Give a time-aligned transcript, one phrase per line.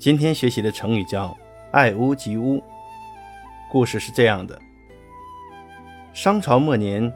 [0.00, 1.36] 今天学习的成语叫
[1.72, 2.62] “爱屋及乌”。
[3.70, 4.58] 故事是这样的：
[6.14, 7.12] 商朝末年，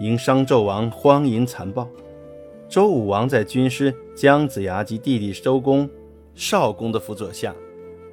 [0.00, 1.86] 因商纣王荒淫残暴，
[2.68, 5.88] 周武王在军师姜子牙及弟弟周公、
[6.34, 7.54] 少公的辅佐下，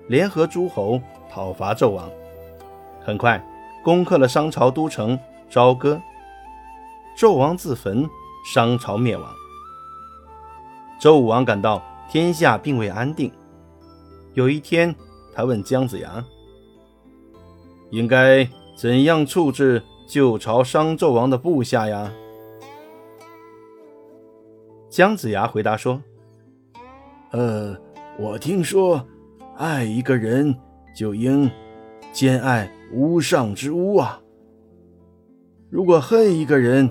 [0.07, 2.07] 联合诸侯讨伐纣王，
[3.03, 3.43] 很快
[3.83, 5.17] 攻克了商朝都城
[5.49, 5.99] 朝歌。
[7.17, 8.07] 纣王自焚，
[8.53, 9.27] 商朝灭亡。
[10.99, 13.31] 周武王感到天下并未安定。
[14.33, 14.95] 有一天，
[15.33, 16.23] 他问姜子牙
[17.91, 22.09] ：“应该怎样处置旧朝商纣王的部下呀？”
[24.89, 26.01] 姜子牙回答说
[27.31, 27.75] ：“呃，
[28.17, 29.05] 我听说，
[29.57, 30.55] 爱一个人
[30.95, 31.51] 就应
[32.13, 34.21] 兼爱屋上之屋啊。
[35.69, 36.89] 如果恨一个人，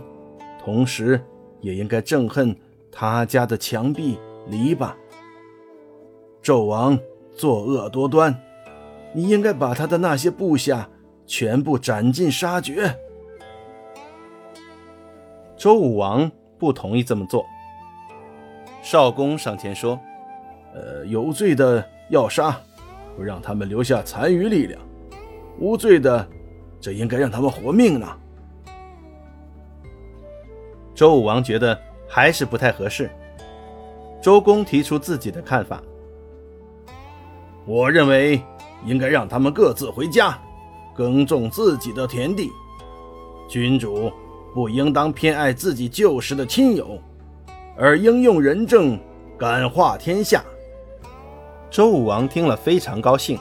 [0.62, 1.18] 同时
[1.62, 2.54] 也应该憎恨
[2.92, 4.92] 他家的墙壁篱笆。
[6.42, 6.98] 纣王。”
[7.40, 8.38] 作恶多端，
[9.14, 10.86] 你应该把他的那些部下
[11.26, 12.94] 全部斩尽杀绝。
[15.56, 17.46] 周武王不同意这么做。
[18.82, 19.98] 少公上前说
[20.76, 22.54] ：“呃，有罪的要杀，
[23.16, 24.78] 不让他们留下残余力量；
[25.58, 26.28] 无罪的，
[26.78, 28.06] 这应该让他们活命呢。”
[30.94, 33.10] 周武王觉得还是不太合适。
[34.20, 35.82] 周公提出自己的看法。
[37.66, 38.42] 我认为
[38.84, 40.38] 应该让他们各自回家，
[40.94, 42.50] 耕种自己的田地。
[43.48, 44.10] 君主
[44.54, 46.98] 不应当偏爱自己旧时的亲友，
[47.76, 48.98] 而应用仁政
[49.38, 50.42] 感化天下。
[51.70, 53.38] 周武王听了非常高兴，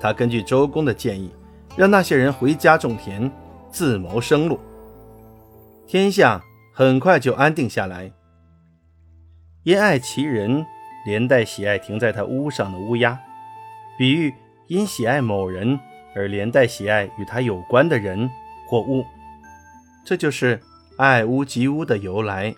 [0.00, 1.30] 他根据周公的建议，
[1.76, 3.30] 让那些人回家种田，
[3.70, 4.58] 自谋生路。
[5.86, 8.10] 天下很快就安定下来。
[9.64, 10.64] 因爱其人，
[11.04, 13.18] 连带喜爱停在他屋上的乌鸦。
[13.98, 14.32] 比喻
[14.68, 15.78] 因喜爱某人
[16.14, 18.30] 而连带喜爱与他有关的人
[18.68, 19.04] 或物，
[20.04, 20.60] 这就是
[20.96, 22.54] 爱屋及乌的由来。